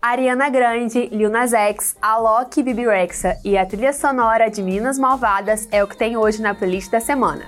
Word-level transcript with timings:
Ariana 0.00 0.48
Grande, 0.48 1.08
Lil 1.10 1.28
Nas 1.28 1.52
X, 1.52 1.96
Alok, 2.00 2.62
Bibi 2.62 2.86
Rexa 2.86 3.36
e 3.44 3.58
a 3.58 3.66
trilha 3.66 3.92
sonora 3.92 4.48
de 4.48 4.62
Minas 4.62 4.96
Malvadas 4.96 5.66
é 5.72 5.82
o 5.82 5.88
que 5.88 5.96
tem 5.96 6.16
hoje 6.16 6.40
na 6.40 6.54
playlist 6.54 6.88
da 6.88 7.00
semana. 7.00 7.44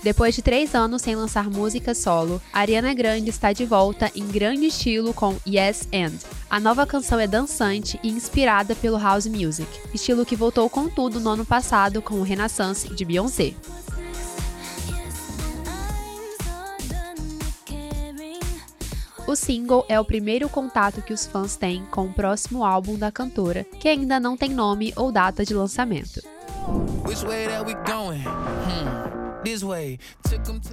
Depois 0.00 0.32
de 0.36 0.42
três 0.42 0.76
anos 0.76 1.02
sem 1.02 1.16
lançar 1.16 1.50
música 1.50 1.92
solo, 1.92 2.40
Ariana 2.52 2.94
Grande 2.94 3.30
está 3.30 3.52
de 3.52 3.66
volta 3.66 4.12
em 4.14 4.28
grande 4.28 4.66
estilo 4.66 5.12
com 5.12 5.36
Yes 5.44 5.88
and. 5.92 6.16
A 6.48 6.60
nova 6.60 6.86
canção 6.86 7.18
é 7.18 7.26
dançante 7.26 7.98
e 8.00 8.08
inspirada 8.10 8.76
pelo 8.76 8.96
house 8.96 9.26
music, 9.26 9.68
estilo 9.92 10.24
que 10.24 10.36
voltou 10.36 10.70
com 10.70 10.88
tudo 10.88 11.18
no 11.18 11.30
ano 11.30 11.44
passado 11.44 12.00
com 12.00 12.14
o 12.14 12.22
Renaissance 12.22 12.88
de 12.94 13.04
Beyoncé. 13.04 13.54
O 19.30 19.36
single 19.36 19.86
é 19.88 20.00
o 20.00 20.04
primeiro 20.04 20.48
contato 20.48 21.00
que 21.02 21.12
os 21.12 21.24
fãs 21.24 21.54
têm 21.54 21.84
com 21.84 22.06
o 22.06 22.12
próximo 22.12 22.64
álbum 22.64 22.98
da 22.98 23.12
cantora, 23.12 23.62
que 23.78 23.86
ainda 23.86 24.18
não 24.18 24.36
tem 24.36 24.50
nome 24.50 24.92
ou 24.96 25.12
data 25.12 25.44
de 25.44 25.54
lançamento. 25.54 26.20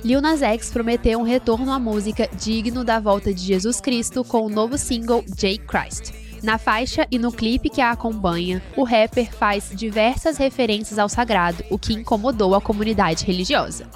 Lil 0.04 0.22
Nas 0.22 0.42
X 0.42 0.72
prometeu 0.72 1.20
um 1.20 1.22
retorno 1.22 1.72
à 1.72 1.78
música 1.78 2.28
digno 2.34 2.84
da 2.84 3.00
volta 3.00 3.32
de 3.32 3.42
Jesus 3.42 3.80
Cristo 3.80 4.24
com 4.24 4.48
o 4.48 4.50
novo 4.50 4.76
single 4.76 5.24
J 5.36 5.60
Christ. 5.60 6.12
Na 6.42 6.58
faixa 6.58 7.06
e 7.12 7.20
no 7.20 7.32
clipe 7.32 7.70
que 7.70 7.80
a 7.80 7.92
acompanha, 7.92 8.64
o 8.76 8.84
rapper 8.84 9.32
faz 9.32 9.70
diversas 9.72 10.36
referências 10.38 10.98
ao 10.98 11.08
sagrado, 11.08 11.64
o 11.70 11.78
que 11.78 11.94
incomodou 11.94 12.56
a 12.56 12.62
comunidade 12.62 13.24
religiosa. 13.24 13.88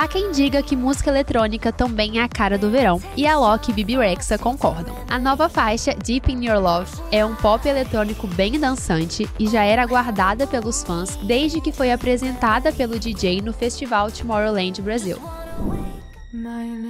Há 0.00 0.08
quem 0.08 0.32
diga 0.32 0.62
que 0.62 0.74
música 0.74 1.10
eletrônica 1.10 1.70
também 1.70 2.20
é 2.20 2.22
a 2.22 2.28
cara 2.28 2.56
do 2.56 2.70
verão, 2.70 3.02
e 3.14 3.26
a 3.26 3.36
Loki 3.36 3.70
e 3.70 3.74
Bibi 3.74 3.98
Rexa 3.98 4.38
concordam. 4.38 4.96
A 5.10 5.18
nova 5.18 5.46
faixa, 5.46 5.92
Deep 5.92 6.32
in 6.32 6.46
Your 6.46 6.58
Love, 6.58 6.90
é 7.12 7.22
um 7.22 7.34
pop 7.34 7.68
eletrônico 7.68 8.26
bem 8.26 8.58
dançante 8.58 9.28
e 9.38 9.46
já 9.46 9.62
era 9.62 9.82
aguardada 9.82 10.46
pelos 10.46 10.82
fãs 10.82 11.16
desde 11.16 11.60
que 11.60 11.70
foi 11.70 11.92
apresentada 11.92 12.72
pelo 12.72 12.98
DJ 12.98 13.42
no 13.42 13.52
festival 13.52 14.10
Tomorrowland 14.10 14.80
Brasil. 14.80 15.18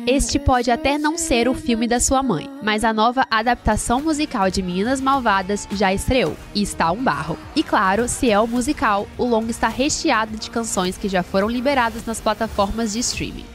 Este 0.07 0.39
pode 0.39 0.71
até 0.71 0.99
não 0.99 1.17
ser 1.17 1.49
o 1.49 1.55
filme 1.55 1.89
da 1.89 1.99
sua 1.99 2.23
mãe, 2.23 2.47
mas 2.63 2.85
a 2.85 2.93
nova 2.93 3.27
adaptação 3.31 4.03
musical 4.03 4.51
de 4.51 4.61
Meninas 4.61 5.01
Malvadas 5.01 5.67
já 5.73 5.95
estreou 5.95 6.37
e 6.55 6.63
está 6.63 6.93
um 6.93 7.03
barro. 7.03 7.39
E 7.57 7.63
claro, 7.63 8.07
se 8.07 8.31
é 8.31 8.39
o 8.39 8.47
musical, 8.47 9.07
o 9.17 9.25
longo 9.25 9.51
está 9.51 9.69
recheado 9.69 10.37
de 10.37 10.51
canções 10.51 10.99
que 10.99 11.09
já 11.09 11.23
foram 11.23 11.49
liberadas 11.49 12.05
nas 12.05 12.21
plataformas 12.21 12.93
de 12.93 12.99
streaming. 12.99 13.47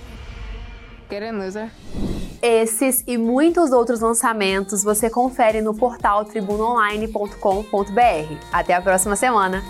Esses 2.42 3.04
e 3.06 3.16
muitos 3.16 3.72
outros 3.72 4.00
lançamentos 4.00 4.84
você 4.84 5.08
confere 5.08 5.62
no 5.62 5.76
portal 5.76 6.26
tribunaonline.com.br. 6.26 8.38
Até 8.52 8.74
a 8.74 8.82
próxima 8.82 9.16
semana! 9.16 9.64